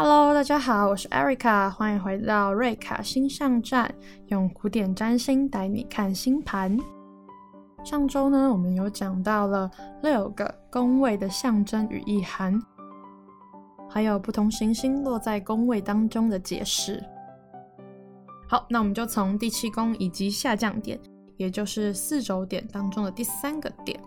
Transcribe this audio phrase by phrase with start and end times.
[0.00, 3.92] Hello，大家好，我是 Erica，欢迎回到瑞卡星象站，
[4.28, 6.78] 用古典占星带你看星盘。
[7.82, 9.68] 上周呢，我们有讲到了
[10.00, 12.62] 六个宫位的象征与意涵，
[13.90, 17.02] 还有不同行星落在宫位当中的解释。
[18.48, 20.96] 好，那我们就从第七宫以及下降点，
[21.36, 24.00] 也就是四轴点当中的第三个点，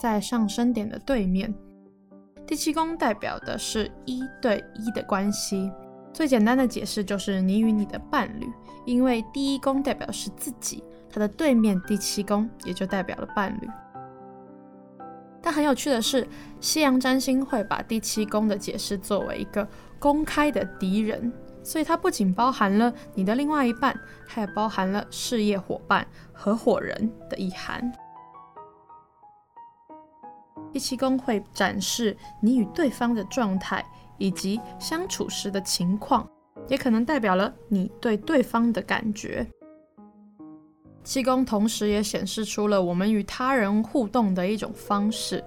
[0.00, 1.54] 在上升点的对面。
[2.46, 5.70] 第七宫代表的是一对一的关系，
[6.12, 8.46] 最简单的解释就是你与你的伴侣，
[8.84, 13.68] 因为第一宫代表是自己，它的对面第七宫也就代表了伴侣。
[15.42, 16.26] 但很有趣的是，
[16.60, 19.66] 西洋占星会把第七宫的解释作为一个
[19.98, 21.32] 公开的敌人，
[21.64, 27.92] 所以它不仅包含了你的另外一半，还包含了事业伙伴、合伙人的意涵。
[30.76, 33.82] 第七宫会展示你与对方的状态
[34.18, 36.28] 以及相处时的情况，
[36.68, 39.46] 也可能代表了你对对方的感觉。
[41.02, 45.42] 七宫同时也显示出了我们与他人互动的一种方式。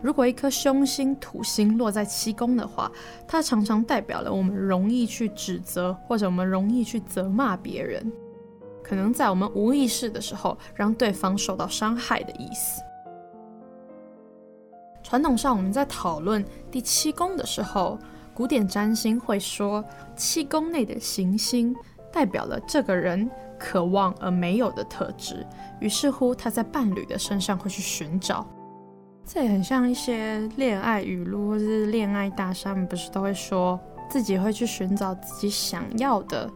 [0.00, 2.90] 如果一颗凶星土星落在七宫的话，
[3.28, 8.10] 它常常代表了我们容易去指责，或者我们容易去责骂别人，
[8.82, 12.80] 可能在我们无意识的时候让对方受到伤害的意思。
[15.02, 17.98] 传统上，我们在讨论第七宫的时候，
[18.34, 19.84] 古典占星会说，
[20.14, 21.74] 七宫内的行星
[22.12, 25.46] 代表了这个人渴望而没有的特质，
[25.80, 28.46] 于是乎他在伴侣的身上会去寻找。
[29.24, 36.50] 这也很像一些恋爱语录或是恋爱大师，他们不是都会说自己会去寻找自己想要的。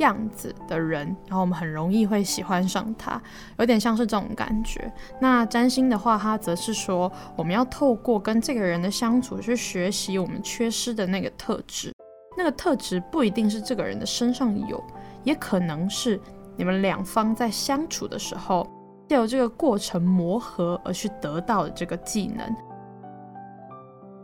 [0.00, 3.20] 样子的人，然后我们很容易会喜欢上他，
[3.58, 4.92] 有点像是这种感觉。
[5.20, 11.92] 那占星的话，它则是说，我们要透过跟这个人的相处去学习我们缺失的那个特质。
[12.36, 14.82] 那个特质不一定是这个人的身上有，
[15.24, 16.18] 也可能是
[16.56, 18.66] 你们两方在相处的时候，
[19.08, 22.56] 借由这个过程磨合而去得到的这个技能。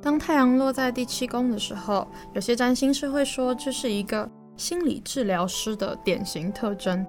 [0.01, 4.29] 当太阳落在第七宫的时候，有些占星师会说这是一个。
[4.57, 7.07] 心理治疗师的典型特征，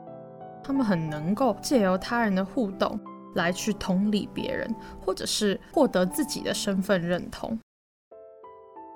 [0.63, 2.99] 他们很能够借由他人的互动
[3.35, 7.57] 来去同理别人，或者是获得自己的身份认同。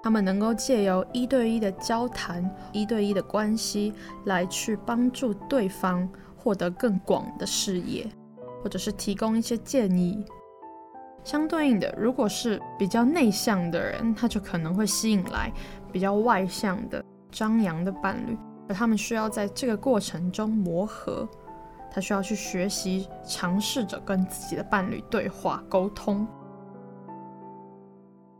[0.03, 3.94] 他们能够借由一对一的交谈、一对一的关系
[4.25, 8.09] 来去帮助对方获得更广的视野，
[8.63, 10.25] 或者是提供一些建议。
[11.23, 15.53] 相对应的，如果是比较内向的人，他就可能会吸引来
[15.91, 17.06] 比较外向的。
[17.31, 18.38] 张扬的伴侣，
[18.68, 21.28] 而他们需要在这个过程中磨合，
[21.90, 26.28] 他需要去学习，尝试着跟自己的伴侣对话沟通。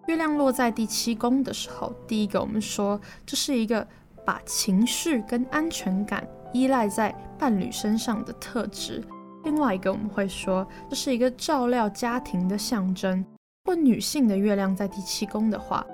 [0.08, 3.88] 月亮落在第七宫的时候，第一个我们说这是一个
[4.26, 9.02] 把情绪跟安全感依赖在伴侣身上的特质；
[9.44, 13.26] 另外一个我们会说这是一个照料家庭的象征。
[13.64, 15.86] 或女性的月亮在第七宫的话。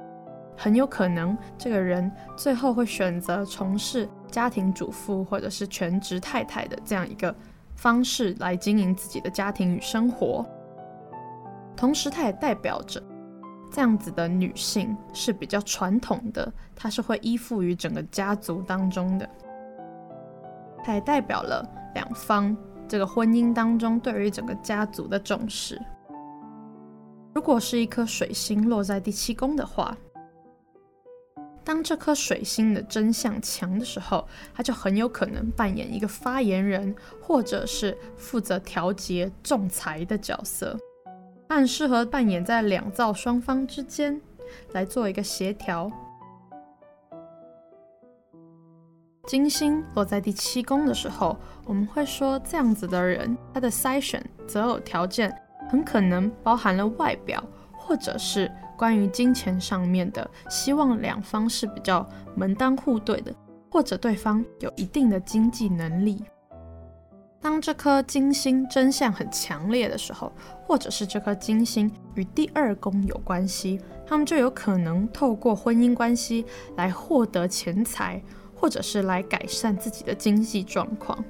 [0.58, 7.34] 很有可能，这个人最后会选择从事家庭主妇或者是全职太太的这样一个
[7.76, 10.44] 方式来经营自己的家庭与生活。
[11.76, 13.02] 同时，它也代表着
[13.72, 19.30] 这样子的女性是比较传统的，她是会依附于整个家族当中的。
[20.84, 21.64] 它也代表了
[21.94, 22.58] 两方
[22.88, 25.80] 这个婚姻当中对于整个家族的重视。
[27.36, 29.96] 如果是一颗水星落在第七宫的话，
[31.68, 40.80] 当这颗水星的真相强的时候，他就很有可能扮演一个发言人，或者是负责调节仲裁的角色。
[41.50, 44.22] 他很适合扮演在两造双方之间，
[44.72, 45.92] 来做一个协调。
[49.26, 55.38] 金星落在第七宫的时候，我们会说这样子的人，他的筛选择偶条件
[55.70, 58.50] 很可能包含了外表，或者是。
[58.78, 63.34] 关于金钱上面的，希望两方是比较门当户对的，
[63.72, 66.24] 或者对方有一定的经济能力。
[67.40, 70.32] 当这颗金星真相很强烈的时候，
[70.64, 76.46] 或者是这颗金星与第二宫有关系，他们就有可能透过婚姻关系
[76.76, 78.22] 来获得钱财，
[78.56, 81.24] 或者是来改善自己的经济状况。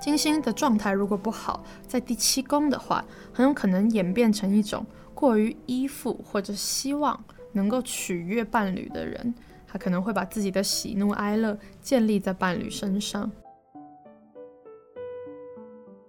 [0.00, 4.84] 金星的状态如果不好，在第七宫的话，很有可能演变成一种。
[5.14, 7.22] 过于依附或者希望
[7.52, 9.34] 能够取悦伴侣的人，
[9.66, 13.30] 他可能会把自己的喜怒哀乐建立在伴侣身上。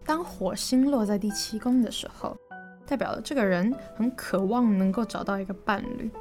[0.05, 2.35] 当火星落在第七宫的时候，
[2.85, 6.11] 代表了这个人很渴望能够找到一个伴侣，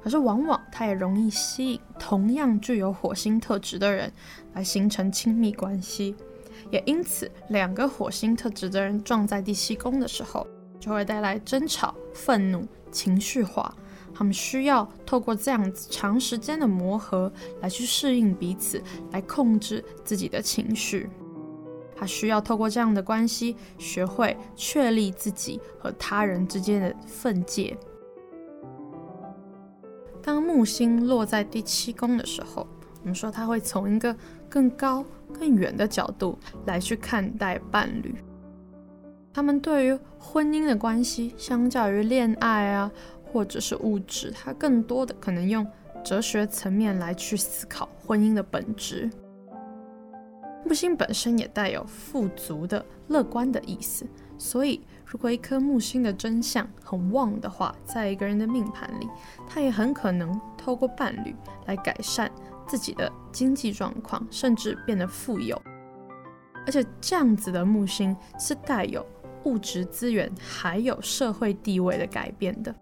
[0.00, 4.12] 可是往往他也容易吸引同样具有火星特质的人
[4.54, 6.14] 来形成亲密关系。
[6.70, 10.46] 也因此，两个火星特质的人撞在第七宫的时候，
[10.82, 13.72] 就会带来争吵、愤怒、情绪化。
[14.12, 18.82] 他们需要透过这样子长时间的磨合来去适应彼此，
[19.12, 21.08] 来控制自己的情绪。
[21.94, 27.78] 他需要透过这样的关系，学会确立自己和他人之间的分界。
[30.20, 32.66] 当木星落在第七宫的时候，
[33.02, 34.14] 我们说他会从一个
[34.48, 36.36] 更高、更远的角度
[36.66, 38.12] 来去看待伴侣。
[39.32, 42.90] 他们对于婚姻的关系，相较于恋爱啊。
[43.32, 45.66] 或者是物质，它更多的可能用
[46.04, 49.10] 哲学层面来去思考婚姻的本质。
[50.66, 54.06] 木星本身也带有富足的、乐观的意思，
[54.36, 59.08] 所以如果一颗木星的真相很旺的话，在一个人的命盘里，
[59.48, 61.34] 他也很可能透过伴侣
[61.64, 62.30] 来改善
[62.66, 65.58] 自己的经济状况，甚至变得富有。
[66.66, 69.06] 而且这样子的木星是带有
[69.44, 72.74] 物质资源还有社会地位的改变的。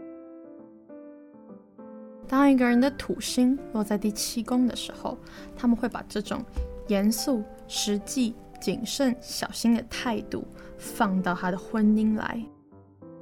[2.27, 5.19] 当一个人的土星落在第七宫的时候，
[5.57, 6.45] 他们会把这种
[6.87, 10.47] 严肃、实际、谨慎、小心的态度
[10.79, 12.41] 放到他的婚姻来。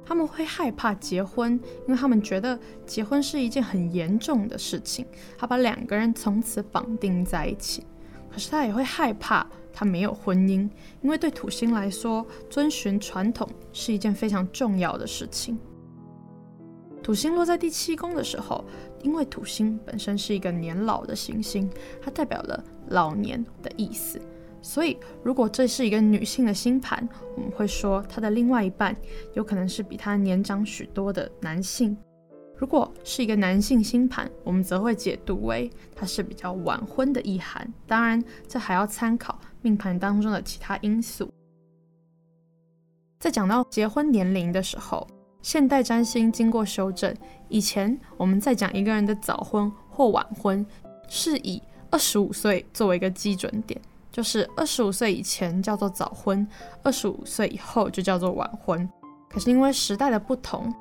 [0.05, 1.53] 他们会害怕结婚，
[1.87, 5.05] 因为他们觉得结婚是一件很严重的事情，
[5.37, 7.85] 他把两个人从此绑定在一起。
[8.31, 10.69] 可是他也会害怕他没有婚姻，
[11.01, 15.57] 因为对土星来说，遵循传统是一件非常重要的事情。
[17.01, 18.63] 土星落在第七宫的时候，
[19.01, 21.69] 因为土星本身是一个年老的行星，
[22.01, 24.21] 它代表了老年的意思。
[24.61, 27.07] 所以，如果这是一个女性的星盘，
[27.37, 28.95] 我们会说她的另外一半
[29.33, 31.95] 有可能是比她年长许多的男性；
[32.57, 37.73] 如果是一个男性星盘，我们则会解读为他是比较晚婚的意涵。
[37.87, 41.31] 当然，这还要参考命盘当中的其他因素。
[43.19, 45.05] 在讲到结婚年龄的时候，
[45.41, 47.13] 现代占星经过修正，
[47.49, 50.65] 以前我们在讲一个人的早婚或晚婚，
[51.07, 53.79] 是以二十五岁作为一个基准点，
[54.11, 56.47] 就是二十五岁以前叫做早婚，
[56.83, 58.89] 二十五岁以后就叫做晚婚。
[59.29, 60.73] 可是因为时代的不同，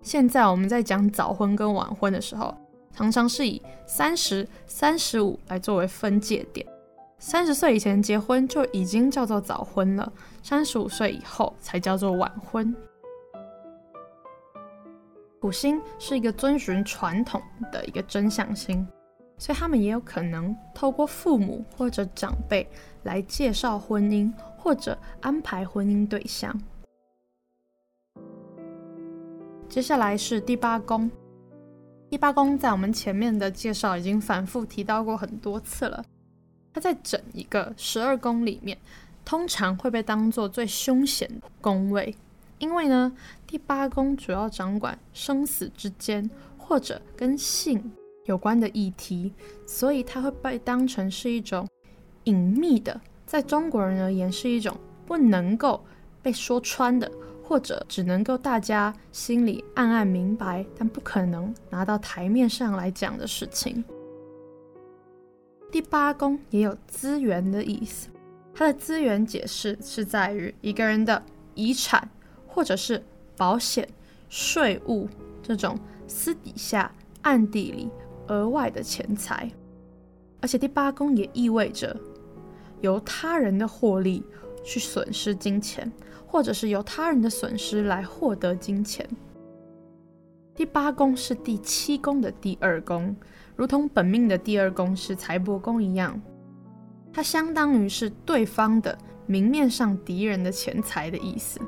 [0.00, 2.56] 现在我们在讲早婚跟晚婚的时候，
[2.92, 6.66] 常常是以三十、三十五来作为分界点。
[7.18, 10.12] 三十岁以前结婚就已经叫做早婚了，
[10.42, 12.74] 三十五岁以后才叫做晚婚。
[15.40, 17.40] 土星是一个遵循传统
[17.70, 18.86] 的一个真相星，
[19.36, 22.66] 所以他们也有可能透过父母或者长辈
[23.02, 26.58] 来介绍婚姻或者安排婚姻对象。
[29.68, 31.10] 接下来是第八宫，
[32.08, 36.02] 第八宫在我们前面的介绍已经反复提到过很多次了，
[36.74, 38.76] 它在整一个十二宫里面，
[39.24, 42.14] 通常会被当做最凶险的宫位。
[42.58, 43.12] 因为呢，
[43.46, 46.28] 第八宫主要掌管生死之间
[46.58, 47.92] 或者跟性
[48.24, 49.32] 有关的议题，
[49.66, 51.68] 所以它会被当成是一种
[52.24, 55.84] 隐秘的，在中国人而言是一种不能够
[56.22, 57.10] 被说穿的，
[57.42, 63.84] 或者只能够大家心里暗暗明白，但不可能拿到台面上来讲的事情。
[65.74, 68.08] 第八宫也有资源的意思，
[68.54, 71.20] 它的资源解释是在于一个人的
[71.56, 72.08] 遗产。
[72.46, 73.02] 或者是
[73.36, 73.88] 保险、
[74.28, 75.08] 税务
[75.42, 75.76] 这种
[76.06, 77.90] 私底下、暗地里
[78.28, 79.50] 额外的钱财，
[80.40, 81.96] 而且第八宫也意味着
[82.80, 84.22] 由他人的获利
[84.62, 85.90] 去损失金钱，
[86.24, 89.04] 或者是由他人的损失来获得金钱。
[90.54, 93.16] 第八宫是第七宫的第二宫，
[93.56, 96.20] 如同本命的第二宫是财帛宫一样，
[97.12, 98.96] 它相当于是对方的
[99.26, 101.60] 明面上敌人的钱财的意思。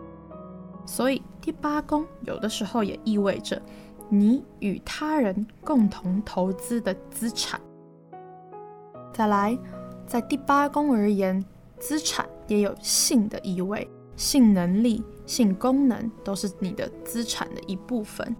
[0.85, 3.61] 所以第八宫有的时候也意味着
[4.09, 7.61] 你与他人共同投资的资产。
[9.13, 9.59] 再来，
[10.07, 11.45] 在第八宫而言，
[11.79, 18.37] 资产也有性的意味，性能力、性功能都是你的资产的一部分，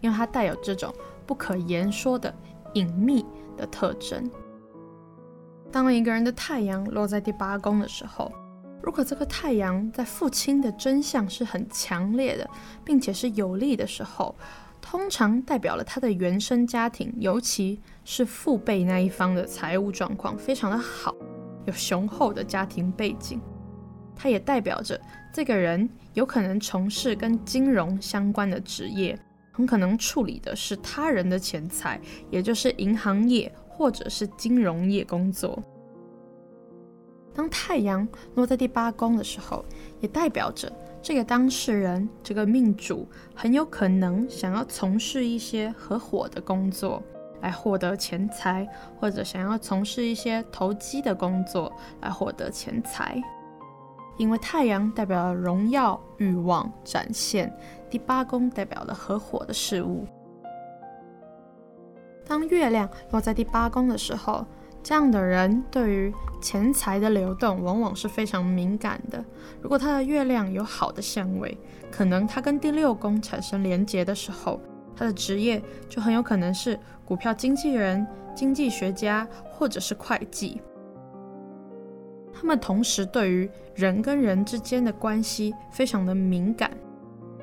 [0.00, 0.92] 因为它带有这种
[1.28, 2.34] 不可言说的
[2.72, 4.28] 隐秘的特征。
[5.70, 8.32] 当一个人的太阳落在第八宫的时候，
[8.82, 12.48] 如果这个太阳在父亲的真相是很强烈的，
[12.82, 14.34] 并且是有利的时候，
[14.80, 21.14] 通常代表了他的原生家庭，尤其是父辈那一方的财务状况非常的好，
[21.66, 23.38] 有雄厚的家庭背景。
[24.16, 24.98] 它也代表着
[25.32, 29.16] 这个人有可能从事跟金融相关的职业，
[29.58, 32.00] 很可能处理的是他人的钱财，
[32.30, 35.60] 也就是银行业或者是金融业工作。
[37.34, 39.64] 当太阳落在第八宫的时候，
[39.98, 40.72] 也代表着
[41.02, 47.02] 这个当事人、这个命主很有可能想要从事一些合伙的工作
[47.40, 48.64] 来获得钱财，
[49.00, 53.20] 或者想要从事一些投机的工作来获得钱财。
[54.18, 57.50] 因为太阳代表了荣耀、欲望、展现，
[57.88, 60.04] 第八宫代表了合伙的事物。
[62.26, 64.44] 当月亮落在第八宫的时候，
[64.82, 69.24] 这样的人对于钱财的流动往往是非常敏感的。
[69.62, 71.56] 如果他的月亮有好的相位，
[71.90, 74.60] 可能他跟第六宫产生连结的时候，
[74.94, 80.60] 他的职业就很有可能是股票经纪人、经济学家或者是会计。
[82.40, 86.70] 他们同时对于人跟人之间的关系非常的敏感，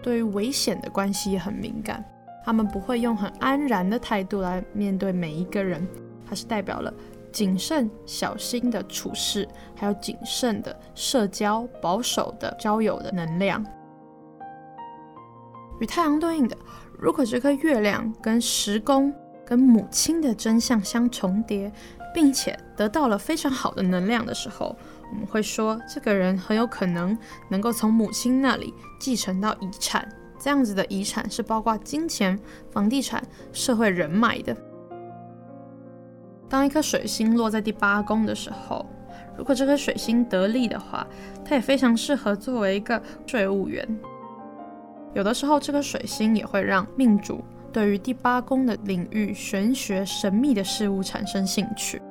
[0.02, 2.04] 对于危险的关系也很敏感。
[2.46, 5.86] 他们不会用很安然的态度来面对每一个人，
[6.26, 6.94] 它是代表了
[7.32, 13.66] 谨慎小心的处事，还有谨慎的社交、保守的交友的能量。
[15.82, 16.56] 与太阳对应的，
[16.98, 19.14] 如果这颗月亮跟十宫
[19.46, 21.70] 跟母亲的真相相重叠。
[22.16, 24.74] 并且得到了非常好的能量的时候，
[25.12, 27.16] 我们会说这个人很有可能
[27.50, 30.08] 能够从母亲那里继承到遗产。
[30.40, 32.40] 这样子的遗产是包括金钱、
[32.72, 34.56] 房地产、社会人脉的。
[36.48, 38.86] 当一颗水星落在第八宫的时候，
[39.38, 41.06] 如果这颗水星得力的话，
[41.44, 43.86] 它也非常适合作为一个税务员。
[45.14, 47.44] 有的时候，这颗水星也会让命主。
[47.76, 52.02] 对于第八宫的领域、玄学、神秘的事物产生兴趣。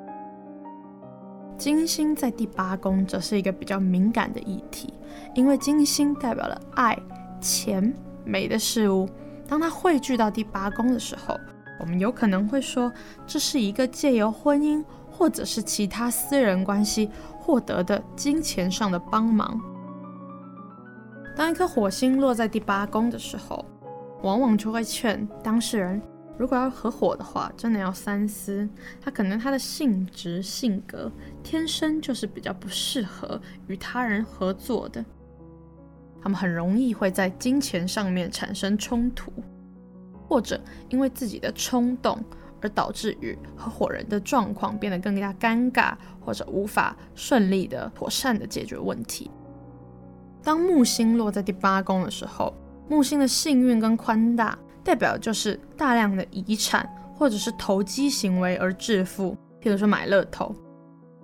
[1.56, 4.92] 金星在第八宫则是一个比较敏感的议题，
[5.35, 6.94] 因为金星代表了爱、
[7.40, 7.94] 钱、
[8.26, 9.09] 美的事物。
[9.49, 11.35] 当它汇聚到第八宫的时候，
[11.80, 12.92] 我们有可能会说，
[13.26, 19.59] 这是一个借由婚姻或者是其他私人关系获得的金钱上的帮忙。
[21.35, 23.64] 当一颗火星落在第八宫的时候，
[24.23, 26.00] 往往就会劝当事人，
[26.38, 28.66] 如果要合伙的话，真的要三思。
[29.00, 35.04] 他可能他的性质性格天生就是比较不适合与他人合作的，
[36.23, 39.30] 他们很容易会在金钱上面产生冲突，
[40.26, 42.18] 或者因为自己的冲动
[42.62, 49.30] 而导致与合伙人的状况变得更加尴尬，或者无法顺利的妥善的解决问题。
[50.42, 52.54] 当木星落在第八宫的时候。
[52.88, 60.54] 木星的幸运跟宽大，代表就是大量的遗产或者是投机行为而致富，譬如说买乐透，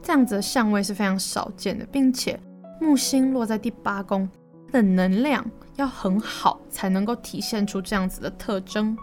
[0.03, 2.39] 这样子的相位是非常少见的，并且
[2.81, 4.29] 木星落在第八宫，
[4.67, 5.45] 它的能量
[5.77, 8.97] 要很好才能够体现出这样子的特征，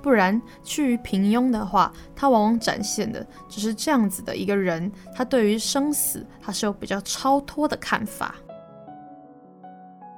[0.00, 8.34] 不然趋于平庸的话，它往往展现的只是这样子的一个人，他对于生死他是有比较超脱的看法。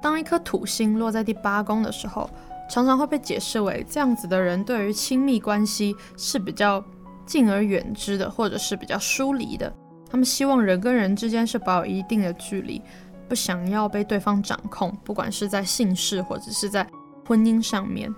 [0.01, 2.29] 当一颗土星落在第八宫的时候，
[2.69, 6.83] 常常会被解释为这样子的人对于亲密关系是比较
[7.25, 9.71] 敬而远之的，或者是比较疏离的。
[10.09, 12.81] 他们希望人跟人之间是保有一定的距离，
[13.29, 16.85] 不想要被对方掌控，不管是在性事或者是在
[17.25, 18.13] 婚姻上面。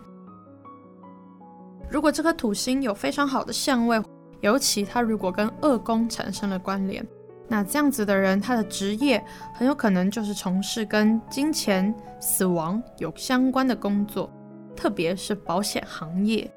[1.90, 4.02] 如果这颗土星有非常好的相位，
[4.42, 7.06] 尤其它如果跟二宫产生了关联。
[7.48, 9.24] 那这样子的人，他的职业
[9.54, 14.32] 很有可能就是从事跟金钱、死亡有相关的工作，
[14.76, 16.50] 特别是保险行业。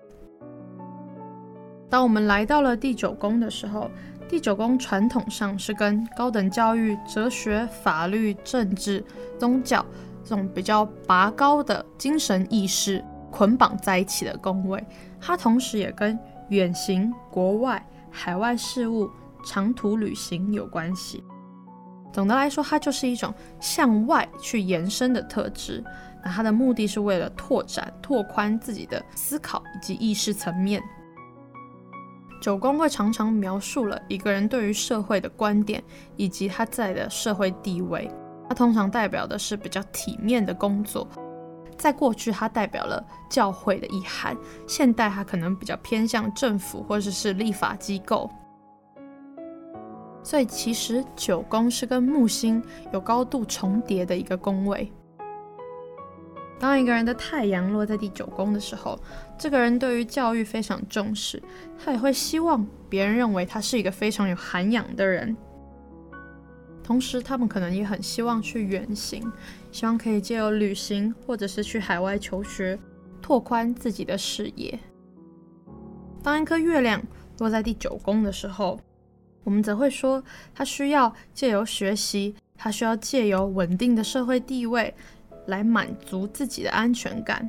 [1.90, 3.90] 当我们来到了第九宫的时候，
[4.28, 9.04] 第九宫传统上是跟高等教育、哲学、法律、政治、
[9.38, 9.84] 宗教
[10.24, 14.82] 这种比较拔高的精神意识捆绑在一起的宫位，
[15.20, 19.10] 它同时也跟远行、国外、海外事务。
[19.46, 21.24] 长途旅行有关系。
[22.12, 25.82] 总的来说，它就是一种向外去延伸的特质。
[26.24, 30.82] 那它的目的是为了拓展、拓宽自己的思考以及意识层面。
[32.42, 35.82] 九宫会常常描述了一个人对于社会的观点
[36.16, 38.10] 以及他在的社会地位。
[38.48, 41.06] 它通常代表的是比较体面的工作。
[41.76, 44.34] 在过去，它代表了教会的意涵；
[44.66, 48.30] 现代，它可能比较偏向政府或者是立法机构。
[50.26, 52.60] 所以其实九宫是跟木星
[52.92, 54.90] 有高度重叠的一个宫位。
[56.58, 58.98] 当一个人的太阳落在第九宫的时候，
[59.38, 61.40] 这个人对于教育非常重视，
[61.78, 65.36] 他也会希望别人认为他是一个非常有涵养的人。
[66.82, 69.32] 同时，他们可能也很希望去远行，
[69.70, 72.76] 希望可以借由旅行或者是去海外求学，
[73.22, 74.76] 拓宽自己的视野。
[76.20, 77.00] 当一颗月亮
[77.38, 78.80] 落在第九宫的时候，
[79.46, 80.20] 我们则会说，
[80.52, 84.92] 他需要借由学习，他需要借由稳定的社会地位
[85.46, 87.48] 来满足自己的安全感。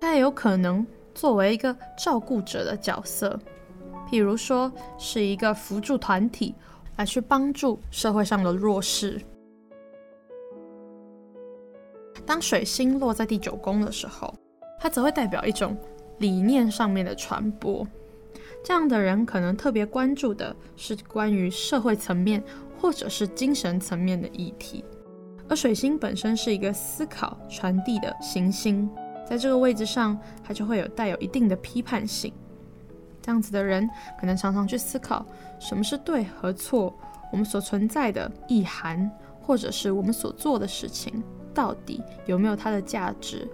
[0.00, 3.38] 他也有可能作为一个照顾者的角色，
[4.10, 6.52] 譬如说是一个辅助团体
[6.96, 9.22] 来去帮助社会上的弱势。
[12.26, 14.34] 当水星落在第九宫的时候，
[14.80, 15.76] 它则会代表一种
[16.18, 17.86] 理念上面的传播。
[18.64, 22.42] 这样的人可能特别关注的是关于社会层面
[22.80, 24.82] 或者是精神层面的议题，
[25.46, 28.88] 而水星本身是一个思考传递的行星，
[29.28, 32.32] 在这个位置上，它就会有带有一定的批判性。
[33.20, 35.24] 这样子的人可能常常去思考
[35.60, 36.94] 什么是对和错，
[37.30, 39.10] 我们所存在的意涵，
[39.42, 43.46] 或者是我们所做的事情到底有没有它的价值。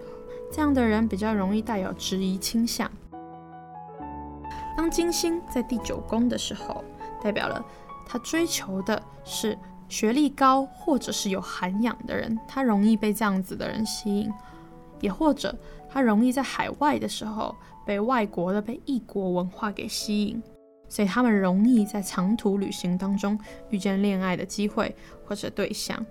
[0.49, 2.89] 这样的人比较容易带有质疑倾向。
[4.75, 6.83] 当金星在第九宫的时候，
[7.21, 7.63] 代表了
[8.05, 14.31] 他追求的是学历高或者是有涵养的人，他容易被这样子的人吸引，
[14.99, 15.55] 也或者
[15.89, 20.41] 他容易在海外的时候被外国的、被异国文化给吸引，
[20.87, 23.37] 所以他们容易在长途旅行当中
[23.69, 26.03] 遇见恋爱的机会或者对象。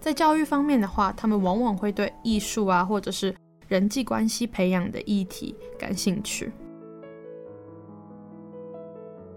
[0.00, 3.32] 在教育方面的话，他们往往会对艺术啊或者是
[3.68, 6.52] 人际关系培养的议题感兴趣。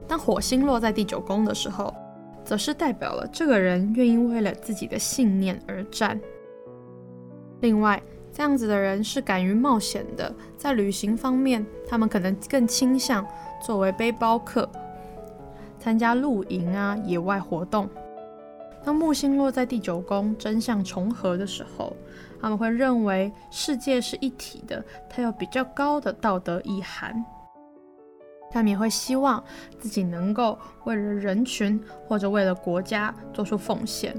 [0.08, 1.94] 当火星落在第九宫的时候，
[2.44, 6.20] 则是代表了这个人愿意为了自己的信念而战。
[7.62, 13.26] 另外，这样子的人是敢于冒险的，在旅行方面，他们可能更倾向
[13.66, 14.70] 作为背包客，
[15.80, 17.90] 参加露营啊、野外活动。
[18.84, 21.96] 当木星落在第九宫，真相重合的时候，
[22.40, 27.26] 他们会认为世界是一体的，它有比较高的道德意涵。
[28.56, 29.44] 他们也会希望
[29.78, 34.16] 自己能够为了人群或者为了国家做出奉献。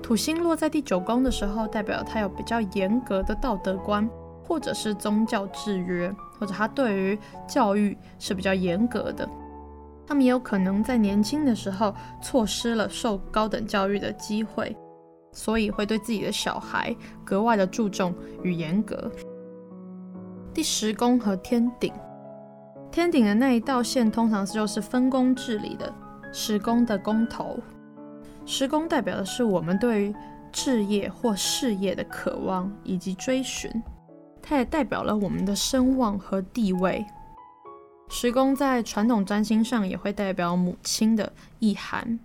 [0.00, 4.08] 土星落在第九宫的时候，代表他有比较严格的道德观，
[4.44, 9.28] 或者是宗教制约，或者他对于教育是比较严格的。
[10.06, 14.74] 他们也有可能在年轻的时候错失了受高等教育的机会，
[15.32, 19.10] 所以会对自己的小孩格外的注重与严格。
[20.58, 21.92] 第十宫和天顶，
[22.90, 25.94] 天顶的那一道线通常就是分工治理的
[26.32, 27.56] 十宫的宫头。
[28.44, 30.14] 十宫代表的是我们对于
[30.50, 33.70] 置业或事业的渴望以及追寻，
[34.42, 37.06] 它也代表了我们的声望和地位。
[38.08, 42.18] 十宫在传统占星上也会代表母亲的意涵。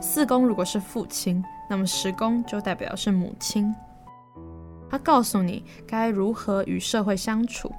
[0.00, 3.74] 四宫如果是父亲，那么十宫就代表是母亲。
[4.90, 7.70] 他告诉你该如何与社会相处，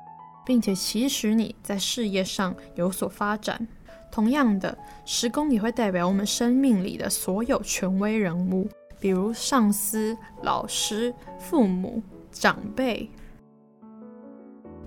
[0.46, 3.68] 并且期许你在事业上有所发展。
[4.12, 8.68] 同样的，十宫也会代表我们生命里的所有权威人物，
[9.00, 13.10] 比如上司、老师、父母、长辈。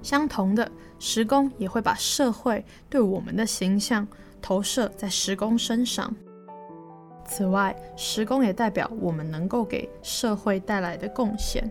[0.02, 4.06] 相同的，十宫也会把社会对我们的形象
[4.40, 6.12] 投射在十宫身上。
[7.24, 11.70] 此外，十宫也代表我们能够给社会带来的贡献。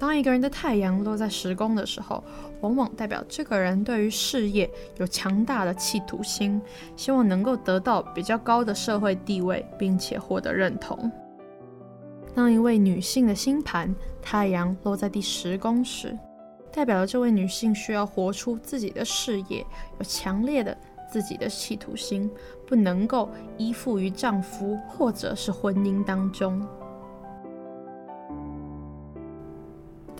[0.00, 2.24] 当一个人的太阳落在十宫的时候，
[2.62, 6.58] 往往代表这个人对于事业有强大的企图心，
[6.96, 11.12] 希望能够得到比较高的社会地位，并且获得认同。
[12.34, 16.18] 当一位女性的星盘太阳落在第十宫时，
[16.72, 19.66] 代表了这位女性需要活出自己的事业，
[19.98, 20.74] 有强烈的
[21.12, 22.30] 自己的企图心，
[22.66, 26.66] 不能够依附于丈夫或者是婚姻当中。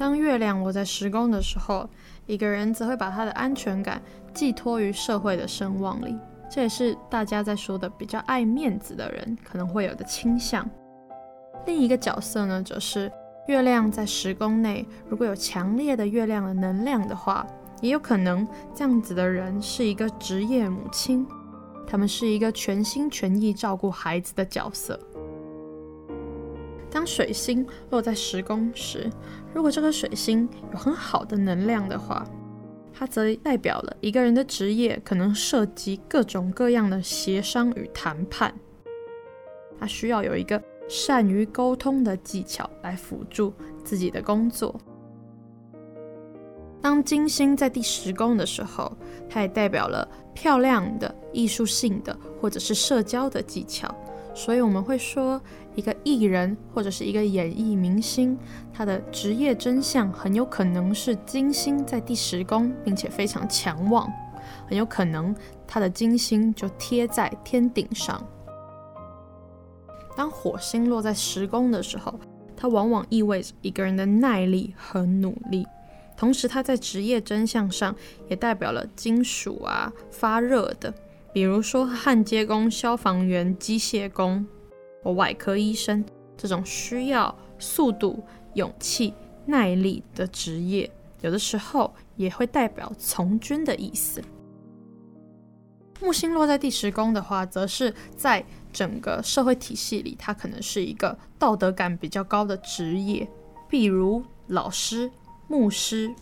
[0.00, 1.86] 当月亮落在十宫的时候，
[2.24, 4.00] 一个人则会把他的安全感
[4.32, 6.16] 寄托于社会的声望里，
[6.50, 10.66] 这也是大家在说的比较爱面子的人可能会有的倾向。
[11.66, 13.12] 另一个角色呢，则是
[13.46, 17.46] 月亮在十宫内，如果有强烈的月亮的能量的话，
[17.82, 21.26] 也有可能这样子的人是一个职业母亲，
[21.86, 24.98] 他们是一个全心全意照顾孩子的角色。
[26.90, 29.08] 当水星落在十宫时，
[29.54, 32.26] 如果这个水星有很好的能量的话，
[32.92, 38.52] 它则代表了一个人的职业可能涉及各种各样的协商与谈判。
[39.78, 44.78] 他需要有一个善于沟通的技巧来辅助自己的工作。
[46.82, 48.90] 当金星在第十宫的时候，
[49.28, 53.94] 它也代表了漂亮的、艺术性的或者是社交的技巧。
[54.32, 55.40] 所以我们会说，
[55.74, 58.38] 一个艺人或者是一个演艺明星，
[58.72, 64.10] 他的职业真相很有可能是金星在第十宫，并且非常强旺，
[64.68, 65.34] 很有可能
[65.66, 68.24] 他的金星就贴在天顶上。
[70.16, 72.18] 当火星落在十宫的时候，
[72.56, 75.66] 它往往意味着一个人的耐力和努力。
[76.16, 77.94] 同时，它在职业真相上
[78.28, 80.92] 也代表了金属啊、发热的，
[81.32, 84.44] 比如说焊接工、消防员、机械工
[85.02, 86.04] 或外科医生
[86.36, 88.22] 这种需要速度、
[88.54, 89.14] 勇气、
[89.46, 90.90] 耐力的职业，
[91.20, 94.22] 有的时候也会代表从军的意思。
[96.00, 103.28] 木星落在第十宫的话，则是在整个社会体系里，它可能是一个道德感比较高的职业，
[103.68, 105.10] 比如老师。
[105.46, 106.14] 牧师。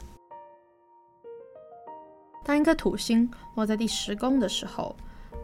[2.48, 4.96] 当一颗土星落在第十宫的时候，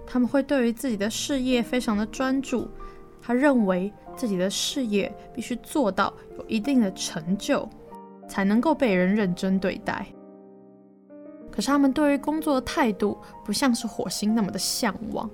[0.06, 2.66] 他们会对于自己的事业非常的专注。
[3.20, 7.68] 他认为自己的事业必须做到有一定的成就，
[8.26, 10.06] 才能够被人认真对待。
[11.50, 15.28] 可是他们对于工作的态度，不像是火星那么的向往，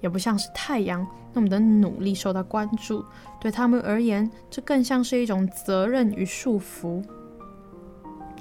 [0.00, 3.04] 也不像是太阳那么的努力受到关注。
[3.40, 7.00] 对他们而言，这更像是一种责任与束缚。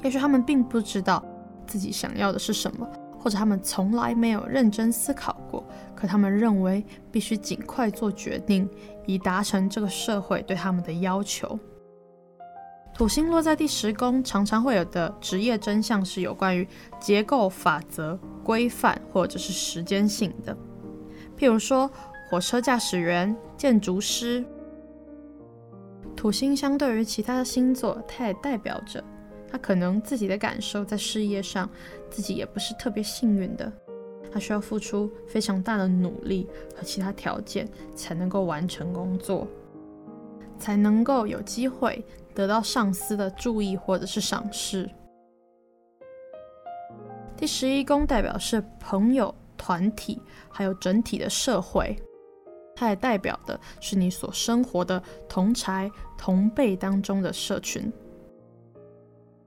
[0.01, 1.23] 也许他们并不知道
[1.71, 2.85] 自己想要的是什么，
[3.17, 5.65] 或者他们从来没有认真思考过。
[5.95, 8.69] 可他们认为必须尽快做决定，
[9.05, 11.57] 以达成这个社会对他们的要求。
[12.93, 16.67] 土星落在第十宫，常常会有的职业真相是有关于
[16.99, 20.53] 结构、法则、规范，或者是时间性的。
[21.37, 21.89] 譬如说，
[22.29, 24.43] 火车驾驶员、建筑师。
[26.17, 29.01] 土星相对于其他的星座，它也代表着。
[29.51, 31.69] 他可能自己的感受在事业上，
[32.09, 33.71] 自己也不是特别幸运的，
[34.31, 39.45] 他需要付出非常大的努力和其他条件才能够完成工作，
[40.57, 42.01] 才能够有机会
[42.33, 44.89] 得到上司的注意或者是赏识。
[47.35, 51.97] 第十一宫代表是朋友、团体，还有整体的社会，
[52.75, 57.91] 它也代表的是你所生活的同才同辈当中的社群。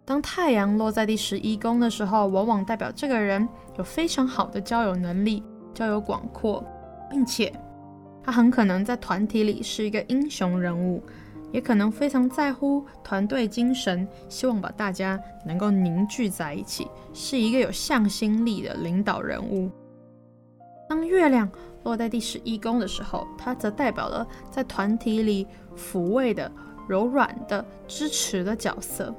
[0.06, 6.62] 当太阳落在第十一宫的时候，往往代表这个人有非常好的交友能力、交友广阔，
[7.10, 7.50] 并且
[8.22, 11.02] 他很可能在团体里是一个英雄人物，
[11.52, 19.70] 也可能非常在乎团队精神，希望把大家能够凝聚在一起，是一个有向心力的领导人物。
[20.86, 21.50] 当月亮
[21.84, 26.52] 落在第十一宫的时候，它则代表了在团体里抚慰的、
[26.86, 29.14] 柔软的、支持的角色。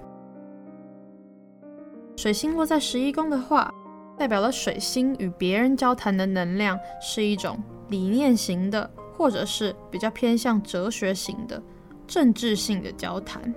[2.15, 3.71] 水星落在十一宫的话，
[4.17, 11.61] 代表了水星与别人交谈的能量是一种理念型的，或者是比较偏向哲学型的、
[12.07, 13.53] 政治性的交谈。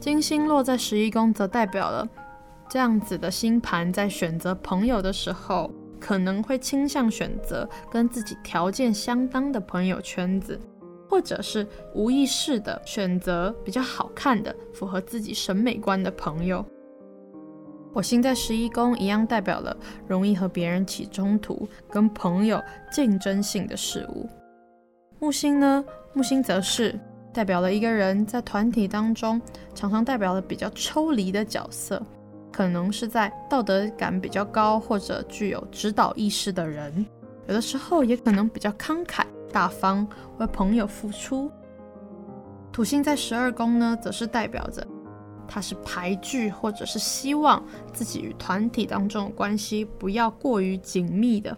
[0.00, 2.08] 金星落在十一宫，则代表了
[2.68, 5.70] 这样子的星盘在选择朋友的时候，
[6.00, 10.58] 可能会倾向选择跟自己条件相当的朋友圈子，
[11.08, 16.64] 或者是无意识的选择比较好看的、符合自己审美观的朋友。
[17.96, 19.74] 火星在十一宫一样代表了
[20.06, 24.28] 容易和别人起冲突、跟朋友竞争性的事物。
[25.18, 25.82] 木星呢？
[26.12, 26.94] 木星则是
[27.32, 29.40] 代表了一个人在团体当中
[29.74, 32.02] 常常代表了比较抽离的角色，
[32.52, 37.06] 可能是在道德感比较高或者具有指导意识的人，
[37.48, 40.06] 有的时候也可能比较慷慨大方，
[40.36, 41.50] 为朋友付出。
[42.70, 44.86] 土星在十二宫呢，则是代表着。
[45.48, 51.56] 他是排拒，或者是希望自己与团体当中的关系不要过于紧密的，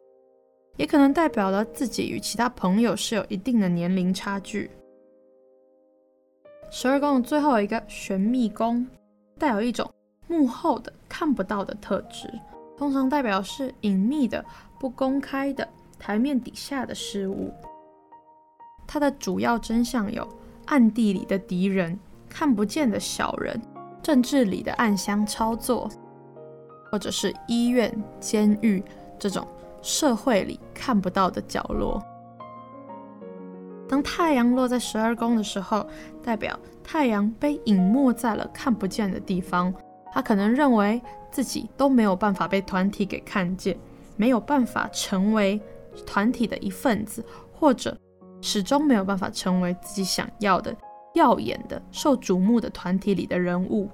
[0.77, 4.71] 也可能代表了自己与其他朋友是有一定的年龄差距。
[6.71, 8.87] 十二宫的最后一个玄秘宫，
[9.39, 9.91] 带有一种
[10.27, 12.31] 幕后的看不到的特质，
[12.77, 14.45] 通常代表是隐秘的、
[14.79, 15.67] 不公开的、
[15.99, 17.53] 台面底下的事物。
[18.87, 20.29] 它的主要真相有
[20.67, 21.99] 暗地里的敌人、
[22.29, 23.59] 看不见的小人。
[24.03, 25.89] 政治里的暗箱操作，
[26.91, 28.83] 或者是医院、监狱
[29.19, 29.47] 这种
[29.83, 32.03] 社会里看不到的角落。
[33.89, 35.87] 当太阳落在十二宫的时候，
[36.23, 39.73] 代表太阳被隐没在了看不见的地方。
[40.13, 43.79] 他可能认为自己都没有办法被团体给看见，
[44.17, 45.61] 没有办法成为
[46.07, 47.97] 团体的一份子，或者
[48.41, 50.75] 始终没有办法成为自己想要的。
[51.19, 53.91] 耀眼的、受瞩目的团体里的人物。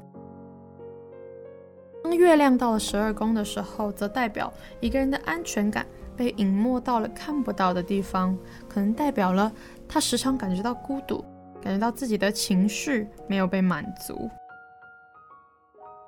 [2.05, 8.37] 当月亮到了十二宫的时候，则代表一个人的安全感被隐没到了看不到的地方，
[8.69, 9.51] 可能代表了
[9.89, 11.25] 他时常感觉到孤独，
[11.63, 14.31] 感觉到自己的情绪没有被满足。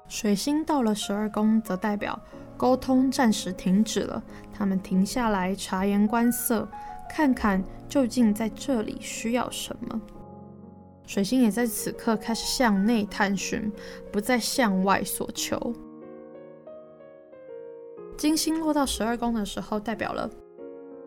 [0.07, 2.21] 水星到了十二宫，则代表
[2.59, 6.69] 沟通暂时停止了，他们停下来察言观色，
[7.09, 10.01] 看看究竟在这里需要什么。
[11.07, 13.73] 水星也在此刻开始向内探寻，
[14.13, 15.73] 不再向外索求。
[18.19, 20.29] 金星落到十二宫的时候，代表了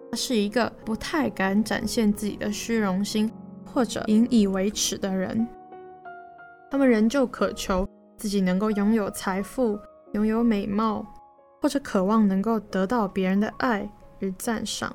[0.09, 3.31] 他是一个不太敢展现自己的虚荣心
[3.65, 5.47] 或者引以为耻的人，
[6.71, 7.87] 他们仍旧渴求。
[8.17, 9.79] 自己能够拥有财富、
[10.11, 11.05] 拥有美貌，
[11.61, 14.93] 或者渴望能够得到别人的爱与赞赏。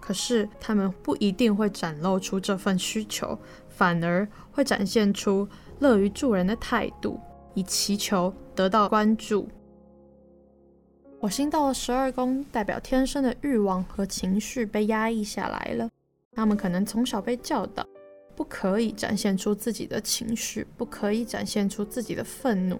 [0.00, 3.38] 可是他们不一定会展露出这份需求，
[3.80, 7.18] 反而会展现出乐于助人的态度，
[7.54, 9.48] 以祈求得到关注。
[11.18, 15.88] 火星到了十二宫，代表天生的欲望和情绪被压抑下来了。
[16.32, 17.86] 他们可能从小被教导。
[18.36, 22.78] 不可以展现出自己的情绪，不可以展现出自己的愤怒，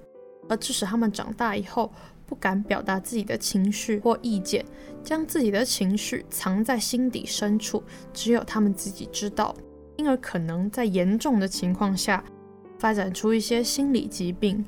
[0.49, 1.91] 而致使他们长大以后
[2.27, 4.65] 不敢表达自己的情绪或意见，
[5.03, 7.83] 将自己的情绪藏在心底深处，
[8.15, 9.55] 只有他们自己知道，
[10.01, 12.25] 因而可能在严重的情况下
[12.79, 14.65] 发展出一些心理疾病。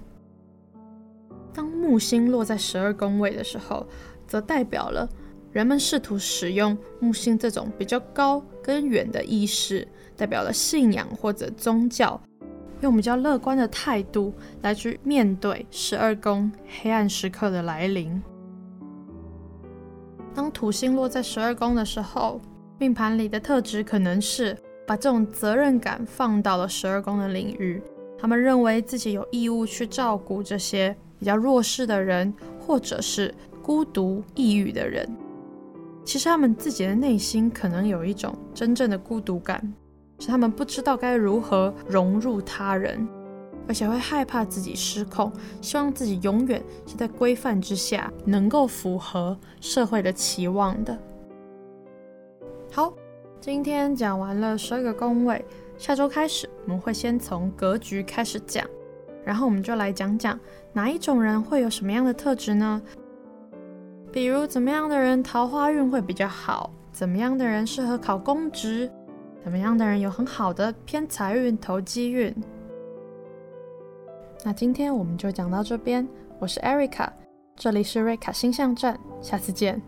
[1.55, 3.87] 当木星落在十二宫位的时候，
[4.27, 5.09] 则代表了
[5.51, 9.89] 人们试图使用木星这种比较高跟远的意识。
[10.15, 12.21] 代表了信仰或者宗教，
[12.83, 18.23] 用比较乐观的态度来去面对十二宫黑暗时刻的来临。
[20.35, 22.39] 当土星落在十二宫的时候，
[22.79, 27.83] 命盘里的特质可能是把这种责任感放到了十二宫的领域。
[28.19, 35.09] 他们认为自己有义务去照顾这些比较弱势的人，或者是孤独抑郁的人。
[36.05, 39.73] 其实他们自己的内心可能有一种真正的孤独感。
[40.19, 43.09] 是他们不知道该如何融入他人，
[43.67, 50.97] 而且会害怕自己失控，希望自己永远是在规范之下，能够符合社会的期望的。
[52.71, 52.95] 好，
[53.43, 55.45] 今天讲完了十二个宫位，
[55.77, 58.65] 下周开始我们会先从格局开始讲，
[59.25, 60.39] 然后我们就来讲讲
[60.73, 62.81] 哪一种人会有什么样的特质呢？
[64.13, 68.89] 比如怎么样的人桃花运会比较好，怎么样的人适合考公职。
[69.43, 72.33] 怎么样的人有很好的偏财运、投机运？
[74.45, 76.07] 那今天我们就讲到这边。
[76.39, 77.09] 我是 Erica，
[77.57, 79.83] 这里是瑞卡星象站，下次见。